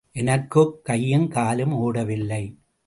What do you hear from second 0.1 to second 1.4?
எனக்குக் கையும்